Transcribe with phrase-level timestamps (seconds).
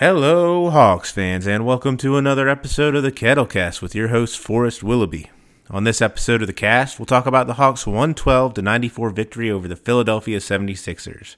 [0.00, 4.82] Hello, Hawks fans, and welcome to another episode of the Kettlecast with your host, Forrest
[4.82, 5.30] Willoughby.
[5.68, 9.68] On this episode of the cast, we'll talk about the Hawks' 112 94 victory over
[9.68, 11.36] the Philadelphia 76ers.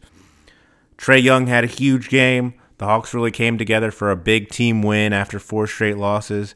[0.97, 2.55] Trae Young had a huge game.
[2.79, 6.55] The Hawks really came together for a big team win after four straight losses.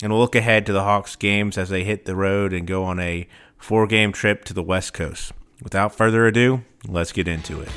[0.00, 2.84] And we'll look ahead to the Hawks games as they hit the road and go
[2.84, 5.32] on a four game trip to the West Coast.
[5.60, 7.70] Without further ado, let's get into it.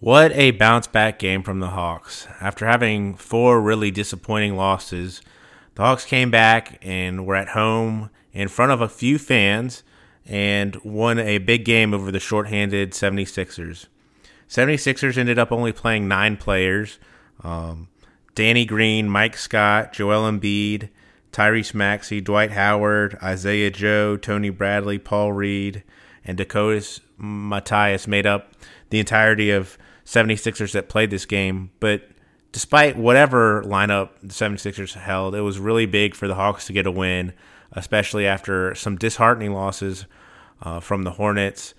[0.00, 2.26] What a bounce back game from the Hawks.
[2.40, 5.20] After having four really disappointing losses,
[5.74, 9.82] the Hawks came back and were at home in front of a few fans
[10.24, 13.88] and won a big game over the shorthanded 76ers.
[14.48, 16.98] 76ers ended up only playing nine players
[17.44, 17.88] um,
[18.34, 20.88] Danny Green, Mike Scott, Joel Embiid,
[21.30, 25.82] Tyrese Maxey, Dwight Howard, Isaiah Joe, Tony Bradley, Paul Reed,
[26.24, 28.54] and Dakotas Mathias made up
[28.88, 31.70] the entirety of 76ers that played this game.
[31.80, 32.08] But
[32.52, 36.86] despite whatever lineup the 76ers held, it was really big for the Hawks to get
[36.86, 37.32] a win,
[37.72, 40.06] especially after some disheartening losses
[40.62, 41.74] uh, from the Hornets,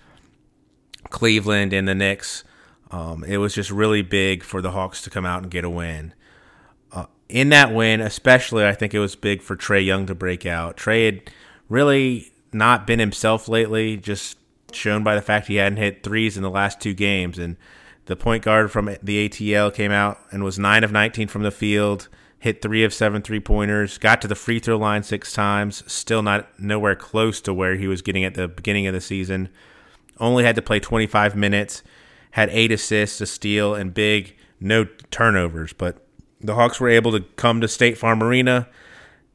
[1.09, 2.43] Cleveland, and the Knicks.
[2.89, 5.69] Um, it was just really big for the Hawks to come out and get a
[5.69, 6.13] win.
[6.91, 10.45] Uh, in that win, especially, I think it was big for Trae Young to break
[10.45, 10.77] out.
[10.77, 11.31] Trae had
[11.69, 14.37] really not been himself lately, just
[14.73, 17.37] shown by the fact he hadn't hit threes in the last two games.
[17.37, 17.55] And
[18.05, 21.51] the point guard from the ATL came out and was 9 of 19 from the
[21.51, 22.07] field,
[22.39, 26.47] hit 3 of 7 three-pointers, got to the free throw line 6 times, still not
[26.59, 29.49] nowhere close to where he was getting at the beginning of the season.
[30.19, 31.83] Only had to play 25 minutes,
[32.31, 36.05] had 8 assists, a steal and big no turnovers, but
[36.39, 38.67] the Hawks were able to come to State Farm Arena,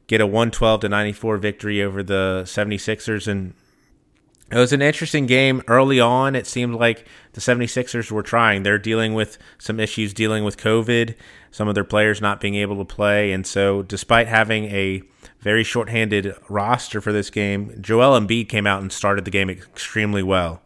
[0.07, 3.53] get a 112 to 94 victory over the 76ers and
[4.49, 6.35] it was an interesting game early on.
[6.35, 8.63] It seemed like the 76ers were trying.
[8.63, 11.15] They're dealing with some issues dealing with COVID,
[11.51, 13.33] some of their players not being able to play.
[13.33, 15.01] And so, despite having a
[15.41, 20.23] very shorthanded roster for this game, Joel Embiid came out and started the game extremely
[20.23, 20.61] well.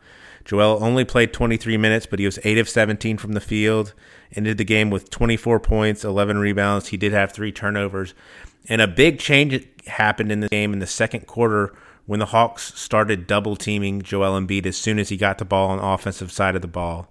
[0.46, 3.94] Joel only played 23 minutes, but he was 8 of 17 from the field,
[4.36, 6.88] ended the game with 24 points, 11 rebounds.
[6.88, 8.14] He did have three turnovers.
[8.68, 11.74] And a big change happened in the game in the second quarter
[12.12, 15.70] when the Hawks started double teaming Joel Embiid as soon as he got the ball
[15.70, 17.08] on the offensive side of the ball.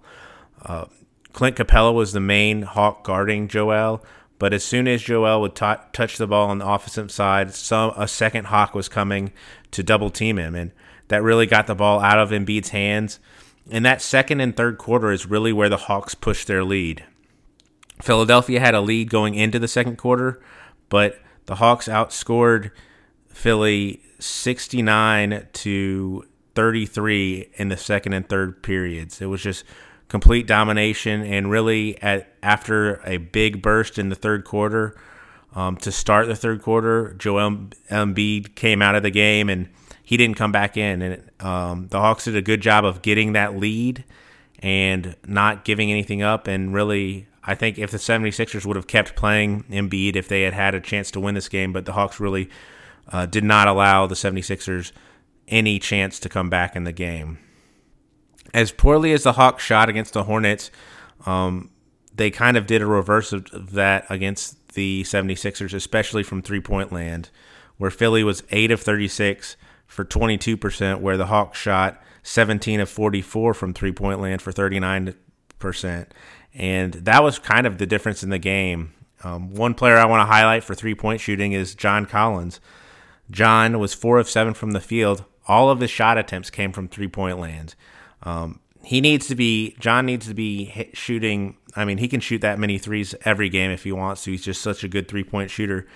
[0.63, 0.85] Uh,
[1.33, 4.05] Clint Capela was the main Hawk guarding Joel,
[4.37, 7.93] but as soon as Joel would t- touch the ball on the offensive side, some
[7.97, 9.33] a second Hawk was coming
[9.71, 10.71] to double team him, and
[11.07, 13.19] that really got the ball out of Embiid's hands.
[13.71, 17.03] And that second and third quarter is really where the Hawks pushed their lead.
[18.03, 20.43] Philadelphia had a lead going into the second quarter,
[20.89, 22.69] but the Hawks outscored
[23.33, 26.25] Philly 69 to
[26.55, 29.21] 33 in the second and third periods.
[29.21, 29.63] It was just
[30.07, 34.97] complete domination, and really, at after a big burst in the third quarter,
[35.55, 39.69] um, to start the third quarter, Joel Embiid came out of the game and
[40.03, 41.01] he didn't come back in.
[41.01, 44.03] And um, the Hawks did a good job of getting that lead
[44.59, 46.47] and not giving anything up.
[46.47, 50.53] And really, I think if the 76ers would have kept playing Embiid, if they had
[50.53, 52.49] had a chance to win this game, but the Hawks really
[53.09, 54.91] uh, did not allow the 76ers
[55.47, 57.37] any chance to come back in the game.
[58.53, 60.71] As poorly as the Hawks shot against the Hornets,
[61.25, 61.71] um,
[62.13, 66.91] they kind of did a reverse of that against the 76ers, especially from three point
[66.91, 67.29] land,
[67.77, 69.55] where Philly was 8 of 36
[69.87, 76.05] for 22%, where the Hawks shot 17 of 44 from three point land for 39%.
[76.53, 78.93] And that was kind of the difference in the game.
[79.23, 82.59] Um, one player I want to highlight for three point shooting is John Collins.
[83.31, 85.25] John was four of seven from the field.
[85.47, 87.75] All of his shot attempts came from three point land.
[88.23, 91.57] Um, he needs to be John needs to be shooting.
[91.75, 94.31] I mean, he can shoot that many threes every game if he wants to.
[94.31, 95.87] He's just such a good three point shooter.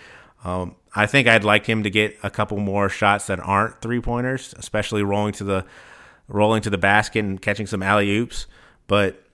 [0.43, 3.99] Um, I think I'd like him to get a couple more shots that aren't three
[3.99, 5.65] pointers, especially rolling to the
[6.27, 8.47] rolling to the basket and catching some alley oops.
[8.87, 9.24] But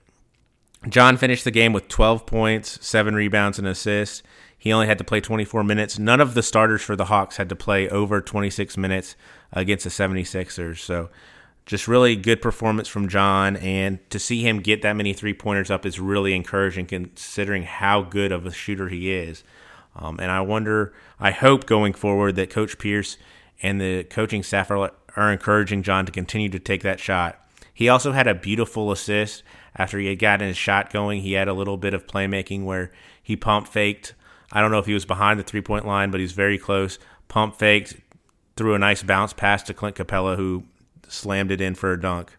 [0.88, 4.22] John finished the game with 12 points, seven rebounds, and assists.
[4.58, 5.98] He only had to play 24 minutes.
[5.98, 9.16] None of the starters for the Hawks had to play over 26 minutes
[9.52, 10.78] against the 76ers.
[10.78, 11.10] So
[11.66, 13.56] just really good performance from John.
[13.56, 18.02] And to see him get that many three pointers up is really encouraging considering how
[18.02, 19.44] good of a shooter he is.
[19.94, 23.18] Um, and I wonder, I hope going forward that Coach Pierce
[23.62, 27.38] and the coaching staff are, are encouraging John to continue to take that shot.
[27.74, 29.42] He also had a beautiful assist
[29.76, 31.22] after he had gotten his shot going.
[31.22, 32.92] He had a little bit of playmaking where
[33.22, 34.14] he pump faked
[34.52, 36.98] I don't know if he was behind the three point line, but he's very close.
[37.28, 37.96] Pump faked,
[38.56, 40.64] threw a nice bounce pass to Clint Capela, who
[41.08, 42.36] slammed it in for a dunk.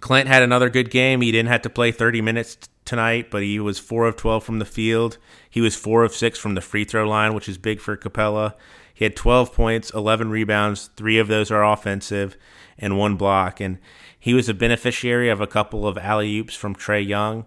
[0.00, 1.20] Clint had another good game.
[1.20, 2.56] He didn't have to play 30 minutes
[2.86, 5.18] tonight, but he was 4 of 12 from the field.
[5.50, 8.54] He was 4 of 6 from the free throw line, which is big for Capela.
[9.00, 12.36] He had 12 points, 11 rebounds, three of those are offensive,
[12.78, 13.58] and one block.
[13.58, 13.78] And
[14.18, 17.46] he was a beneficiary of a couple of alley oops from Trae Young.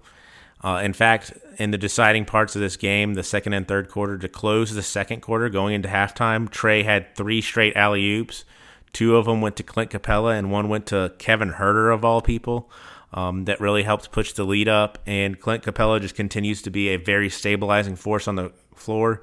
[0.63, 4.17] Uh, in fact, in the deciding parts of this game, the second and third quarter,
[4.17, 8.45] to close the second quarter going into halftime, Trae had three straight alley oops.
[8.91, 12.23] Two of them went to Clint Capela, and one went to Kevin Huerter, of all
[12.23, 12.71] people.
[13.13, 14.97] Um, that really helped push the lead up.
[15.06, 19.21] And Clint Capela just continues to be a very stabilizing force on the floor.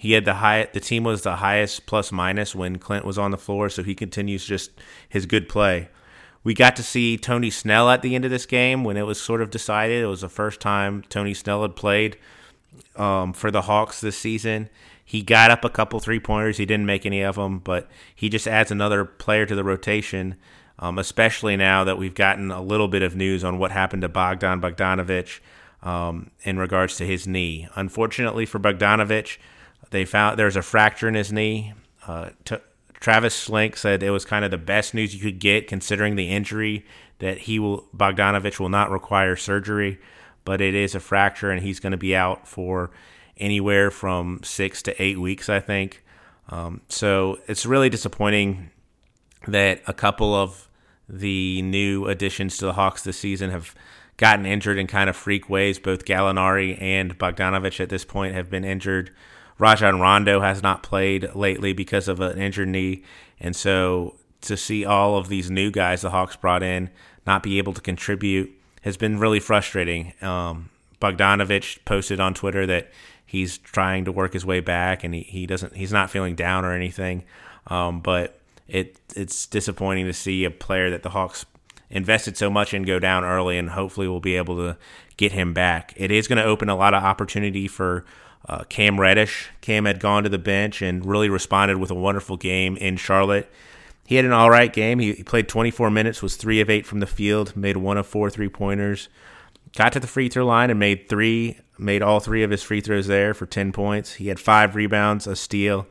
[0.00, 0.66] He had the high.
[0.72, 3.94] The team was the highest plus minus when Clint was on the floor, so he
[3.94, 4.70] continues just
[5.06, 5.90] his good play.
[6.42, 9.20] We got to see Tony Snell at the end of this game when it was
[9.20, 10.02] sort of decided.
[10.02, 12.16] It was the first time Tony Snell had played
[12.96, 14.70] um, for the Hawks this season.
[15.04, 16.56] He got up a couple three pointers.
[16.56, 20.36] He didn't make any of them, but he just adds another player to the rotation,
[20.78, 24.08] um, especially now that we've gotten a little bit of news on what happened to
[24.08, 25.40] Bogdan Bogdanovich
[25.82, 27.68] um, in regards to his knee.
[27.74, 29.36] Unfortunately for Bogdanovich,
[29.90, 31.74] they found there's a fracture in his knee.
[32.06, 32.56] Uh, t-
[33.00, 36.30] Travis Schlenk said it was kind of the best news you could get considering the
[36.30, 36.84] injury
[37.18, 39.98] that he will Bogdanovich will not require surgery,
[40.44, 42.90] but it is a fracture and he's going to be out for
[43.38, 46.04] anywhere from six to eight weeks, I think.
[46.50, 48.70] Um, so it's really disappointing
[49.46, 50.68] that a couple of
[51.08, 53.74] the new additions to the Hawks this season have
[54.16, 55.78] gotten injured in kind of freak ways.
[55.78, 59.10] Both Gallinari and Bogdanovich at this point have been injured.
[59.60, 63.04] Rajon Rondo has not played lately because of an injured knee,
[63.38, 66.88] and so to see all of these new guys the Hawks brought in
[67.26, 70.14] not be able to contribute has been really frustrating.
[70.22, 70.70] Um,
[71.00, 72.90] Bogdanovich posted on Twitter that
[73.26, 76.64] he's trying to work his way back, and he, he doesn't he's not feeling down
[76.64, 77.24] or anything,
[77.66, 81.44] um, but it it's disappointing to see a player that the Hawks
[81.90, 84.78] invested so much in go down early, and hopefully we'll be able to
[85.18, 85.92] get him back.
[85.96, 88.06] It is going to open a lot of opportunity for
[88.48, 89.50] uh, Cam Reddish.
[89.60, 93.50] Cam had gone to the bench and really responded with a wonderful game in Charlotte.
[94.06, 94.98] He had an all right game.
[94.98, 98.06] He, he played 24 minutes, was three of eight from the field, made one of
[98.06, 99.08] four three pointers,
[99.76, 102.80] got to the free throw line and made three, made all three of his free
[102.80, 104.14] throws there for 10 points.
[104.14, 105.86] He had five rebounds, a steal,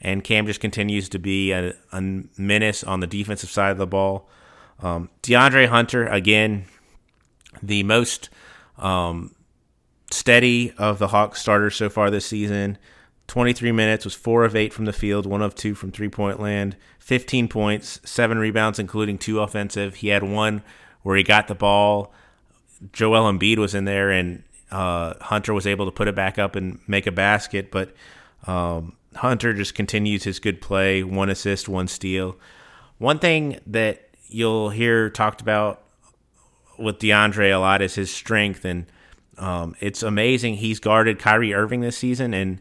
[0.00, 2.00] and Cam just continues to be a, a
[2.36, 4.28] menace on the defensive side of the ball.
[4.82, 6.64] Um, DeAndre Hunter, again,
[7.62, 8.30] the most
[8.78, 9.34] um,
[10.10, 12.78] steady of the Hawks starters so far this season.
[13.28, 16.40] 23 minutes, was 4 of 8 from the field, 1 of 2 from three point
[16.40, 19.96] land, 15 points, 7 rebounds, including 2 offensive.
[19.96, 20.62] He had one
[21.02, 22.12] where he got the ball.
[22.92, 24.42] Joel Embiid was in there, and
[24.72, 27.70] uh, Hunter was able to put it back up and make a basket.
[27.70, 27.94] But
[28.46, 32.36] um, Hunter just continues his good play one assist, one steal.
[32.98, 35.82] One thing that you'll hear talked about
[36.78, 38.86] with DeAndre a lot is his strength and
[39.38, 40.56] um, it's amazing.
[40.56, 42.60] He's guarded Kyrie Irving this season, and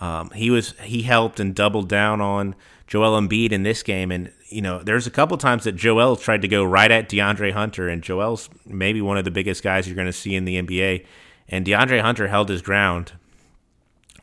[0.00, 2.54] um, he was he helped and doubled down on
[2.86, 4.10] Joel Embiid in this game.
[4.10, 7.52] And you know, there's a couple times that Joel tried to go right at DeAndre
[7.52, 10.60] Hunter, and Joel's maybe one of the biggest guys you're going to see in the
[10.60, 11.04] NBA.
[11.48, 13.12] And DeAndre Hunter held his ground,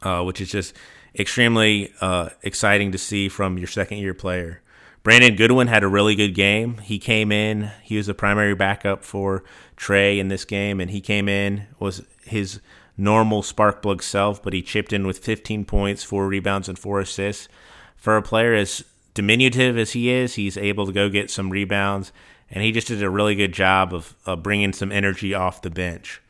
[0.01, 0.75] uh, which is just
[1.17, 4.61] extremely uh, exciting to see from your second year player.
[5.03, 6.77] Brandon Goodwin had a really good game.
[6.77, 9.43] He came in, he was the primary backup for
[9.75, 12.59] Trae in this game, and he came in, was his
[12.97, 16.99] normal spark plug self, but he chipped in with 15 points, four rebounds, and four
[16.99, 17.47] assists.
[17.95, 18.83] For a player as
[19.13, 22.11] diminutive as he is, he's able to go get some rebounds,
[22.51, 25.71] and he just did a really good job of, of bringing some energy off the
[25.71, 26.21] bench.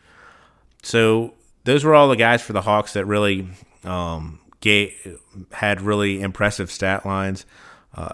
[0.81, 1.34] So
[1.65, 3.50] those were all the guys for the Hawks that really
[3.84, 5.19] um, gave,
[5.51, 7.46] had really impressive stat lines.
[7.93, 8.13] Uh,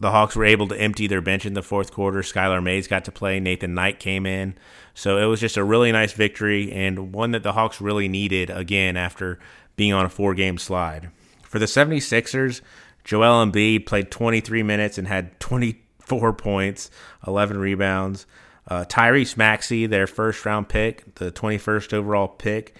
[0.00, 2.20] the Hawks were able to empty their bench in the fourth quarter.
[2.20, 3.40] Skylar Mays got to play.
[3.40, 4.54] Nathan Knight came in.
[4.94, 8.50] So it was just a really nice victory and one that the Hawks really needed
[8.50, 9.38] again after
[9.76, 11.10] being on a four game slide.
[11.42, 12.60] For the 76ers,
[13.04, 16.90] Joel Embiid played 23 minutes and had 24 points,
[17.26, 18.26] 11 rebounds.
[18.68, 22.74] Uh, Tyrese Maxey, their first round pick, the 21st overall pick,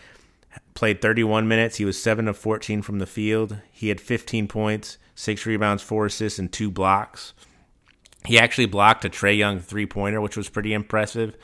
[0.74, 1.76] played 31 minutes.
[1.76, 3.58] He was 7 of 14 from the field.
[3.70, 7.32] He had 15 points, six rebounds, four assists, and two blocks.
[8.24, 11.36] He actually blocked a Trae Young three pointer, which was pretty impressive.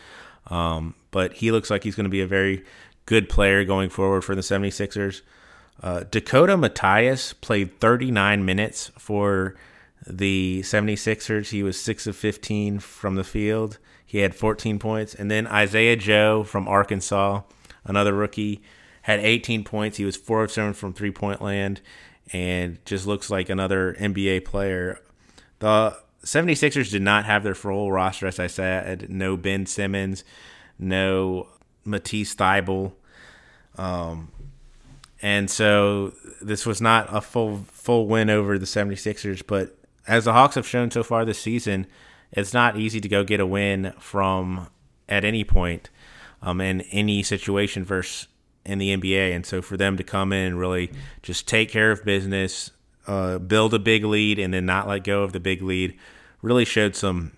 [0.49, 2.65] Um, but he looks like he's going to be a very
[3.07, 5.23] good player going forward for the 76ers.
[5.83, 9.57] Uh, Dakota Mathias played 39 minutes for
[10.07, 11.51] the 76ers.
[11.51, 13.79] He was 6 of 15 from the field.
[14.05, 15.15] He had 14 points.
[15.15, 17.43] And then Isaiah Joe from Arkansas,
[17.85, 18.63] another rookie,
[19.03, 19.97] had 18 points.
[19.97, 21.81] He was 4 of 7 from three point land
[22.33, 25.01] and just looks like another NBA player.
[25.59, 29.11] The 76ers did not have their full roster, as I said.
[29.11, 30.25] No Ben Simmons,
[30.79, 31.49] no
[31.85, 32.93] Matisse Thybulle.
[33.77, 34.31] Um,
[35.21, 39.77] and so this was not a full full win over the 76ers, but
[40.07, 41.87] as the Hawks have shown so far this season,
[42.33, 44.69] it's not easy to go get a win from
[45.09, 45.91] at any point
[46.41, 48.27] um, in any situation versus
[48.65, 49.35] in the NBA.
[49.35, 50.91] And so for them to come in and really
[51.23, 52.71] just take care of business,
[53.07, 55.99] uh, build a big lead, and then not let go of the big lead
[56.41, 57.33] really showed some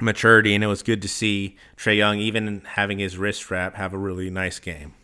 [0.00, 0.54] maturity.
[0.54, 3.98] And it was good to see Trae Young, even having his wrist wrap, have a
[3.98, 4.94] really nice game.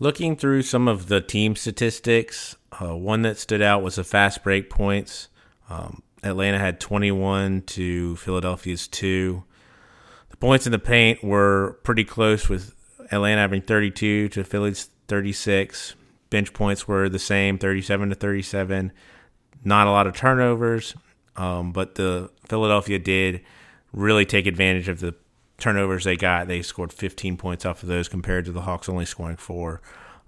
[0.00, 4.42] Looking through some of the team statistics, uh, one that stood out was the fast
[4.42, 5.28] break points.
[5.70, 9.44] Um, Atlanta had 21 to Philadelphia's 2.
[10.30, 12.74] The points in the paint were pretty close with
[13.10, 15.94] Atlanta having 32 to Philly's 36.
[16.30, 18.92] Bench points were the same, 37 to 37.
[19.64, 20.94] Not a lot of turnovers,
[21.36, 23.40] um, but the Philadelphia did
[23.92, 25.14] really take advantage of the
[25.58, 26.48] turnovers they got.
[26.48, 29.80] They scored 15 points off of those compared to the Hawks only scoring four.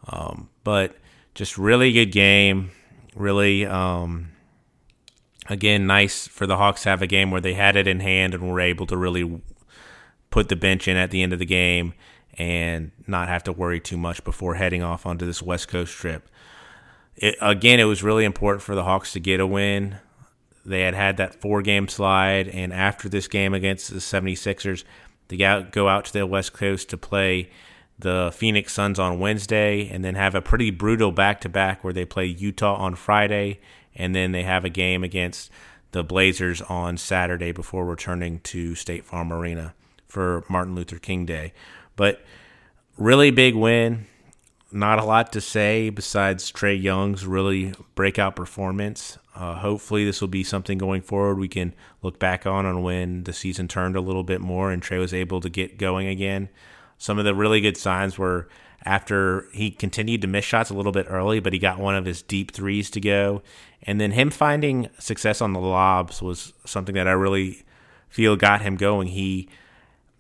[0.09, 0.97] Um, but
[1.35, 2.71] just really good game.
[3.15, 4.31] Really, um,
[5.49, 8.35] again, nice for the Hawks to have a game where they had it in hand
[8.35, 9.41] and were able to really
[10.31, 11.95] put the bench in at the end of the game
[12.39, 16.29] and not have to worry too much before heading off onto this West Coast trip.
[17.17, 19.97] It, again, it was really important for the Hawks to get a win.
[20.65, 24.85] They had had that four game slide, and after this game against the 76ers,
[25.29, 27.51] they go out to the West Coast to play
[27.99, 31.93] the Phoenix Suns on Wednesday and then have a pretty brutal back to back where
[31.93, 33.61] they play Utah on Friday
[33.95, 35.51] and then they have a game against
[35.93, 39.75] the Blazers on Saturday before returning to State Farm Arena
[40.07, 41.53] for Martin Luther King Day.
[41.97, 42.23] But
[42.97, 44.07] really big win.
[44.73, 49.19] Not a lot to say besides Trae Young's really breakout performance.
[49.35, 53.25] Uh, hopefully, this will be something going forward we can look back on on when
[53.25, 56.49] the season turned a little bit more and Trae was able to get going again.
[56.99, 58.49] Some of the really good signs were
[58.85, 62.05] after he continued to miss shots a little bit early, but he got one of
[62.05, 63.43] his deep threes to go.
[63.83, 67.65] And then him finding success on the lobs was something that I really
[68.09, 69.09] feel got him going.
[69.09, 69.49] He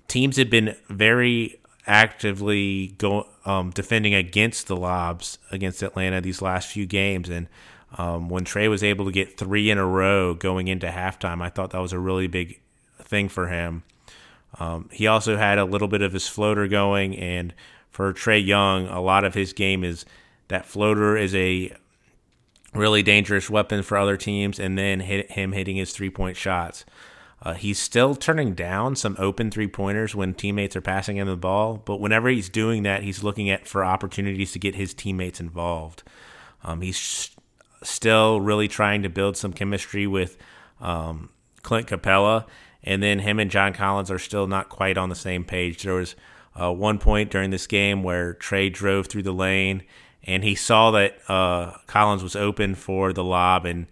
[0.08, 6.68] teams had been very actively go, um, defending against the lobs against Atlanta these last
[6.68, 7.48] few games, and
[7.96, 11.48] um, when Trae was able to get three in a row going into halftime, I
[11.48, 12.60] thought that was a really big
[13.02, 13.84] thing for him.
[14.58, 17.54] Um, he also had a little bit of his floater going, and
[17.90, 20.04] for Trae Young, a lot of his game is
[20.48, 21.72] that floater is a
[22.74, 26.84] really dangerous weapon for other teams, and then hit him hitting his three point shots.
[27.42, 31.36] Uh, he's still turning down some open three pointers when teammates are passing him the
[31.36, 35.38] ball, but whenever he's doing that, he's looking at for opportunities to get his teammates
[35.38, 36.02] involved.
[36.64, 37.30] Um, he's
[37.82, 40.38] still really trying to build some chemistry with
[40.80, 41.28] um,
[41.62, 42.46] Clint Capela,
[42.82, 45.82] and then him and John Collins are still not quite on the same page.
[45.82, 46.16] There was
[46.60, 49.82] uh, one point during this game where Trae drove through the lane
[50.26, 53.86] and he saw that uh, Collins was open for the lob, and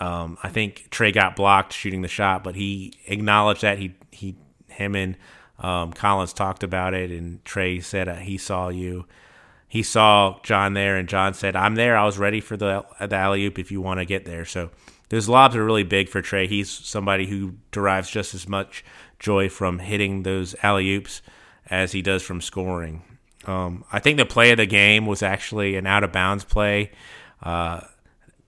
[0.00, 4.36] um, I think Trae got blocked shooting the shot, but he acknowledged that he he
[4.68, 5.16] him and
[5.58, 9.06] um, Collins talked about it, and Trae said uh, he saw you.
[9.68, 11.96] He saw John there, and John said, "I'm there.
[11.96, 14.70] I was ready for the the alley oop if you want to get there." So
[15.10, 16.48] those lobs are really big for Trae.
[16.48, 18.84] He's somebody who derives just as much
[19.18, 21.20] joy from hitting those alley oops
[21.68, 23.02] as he does from scoring.
[23.44, 26.90] Um, I think the play of the game was actually an out of bounds play.
[27.42, 27.80] Uh,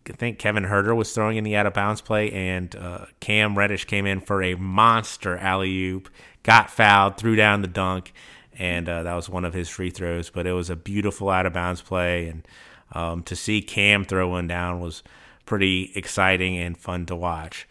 [0.08, 3.56] I think Kevin Huerter was throwing in the out of bounds play, and uh, Cam
[3.56, 6.08] Reddish came in for a monster alley oop,
[6.42, 8.12] got fouled, threw down the dunk,
[8.58, 10.30] and uh, that was one of his free throws.
[10.30, 12.46] But it was a beautiful out of bounds play, and
[12.92, 15.02] um, to see Cam throw one down was
[15.46, 17.68] pretty exciting and fun to watch.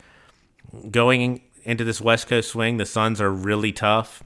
[0.89, 4.23] Going into this West Coast swing, the Suns are really tough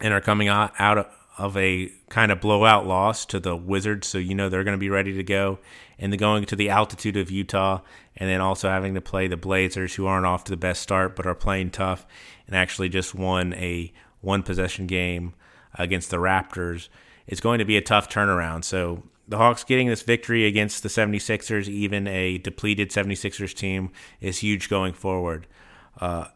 [0.00, 4.18] and are coming out, out of a kind of blowout loss to the Wizards, so
[4.18, 5.58] you know they're going to be ready to go.
[5.98, 7.80] And then going to the altitude of Utah,
[8.16, 11.16] and then also having to play the Blazers, who aren't off to the best start
[11.16, 12.06] but are playing tough,
[12.46, 15.34] and actually just won a one possession game
[15.74, 16.88] against the Raptors.
[17.26, 18.64] It's going to be a tough turnaround.
[18.64, 23.90] So the Hawks getting this victory against the 76ers, even a depleted 76ers team,
[24.20, 25.46] is huge going forward.
[26.00, 26.26] Uh,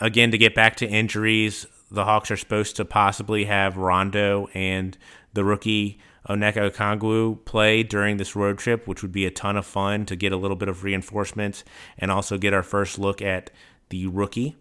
[0.00, 4.96] again, to get back to injuries, the Hawks are supposed to possibly have Rondo and
[5.32, 5.98] the rookie
[6.28, 10.16] Onyeka Okongwu play during this road trip, which would be a ton of fun to
[10.16, 11.64] get a little bit of reinforcements
[11.98, 13.50] and also get our first look at
[13.90, 14.56] the rookie.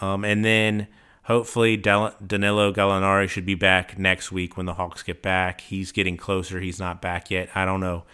[0.00, 0.86] Um, and then
[1.24, 5.62] hopefully Danilo Gallinari should be back next week when the Hawks get back.
[5.62, 6.60] He's getting closer.
[6.60, 7.48] He's not back yet.
[7.54, 8.04] I don't know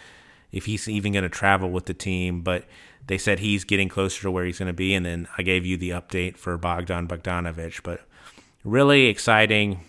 [0.50, 2.64] if he's even going to travel with the team, but
[3.06, 4.94] they said he's getting closer to where he's going to be.
[4.94, 7.82] And then I gave you the update for Bogdan Bogdanovich.
[7.82, 8.00] But
[8.66, 9.80] really exciting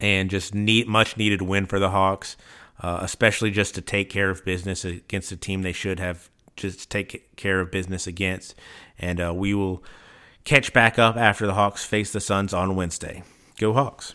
[0.00, 2.36] and just neat, much needed win for the Hawks,
[2.82, 6.90] uh, especially just to take care of business against a team they should have just
[6.90, 8.54] take care of business against.
[8.98, 9.84] And uh, we will
[10.44, 13.22] catch back up after the Hawks face the Suns on Wednesday.
[13.58, 14.14] Go Hawks!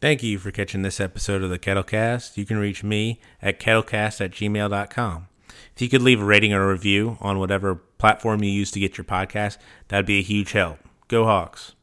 [0.00, 2.36] Thank you for catching this episode of the Kettlecast.
[2.36, 5.27] You can reach me at kettlecast at gmail.com.
[5.78, 8.80] If you could leave a rating or a review on whatever platform you use to
[8.80, 10.80] get your podcast, that'd be a huge help.
[11.06, 11.76] Go Hawks.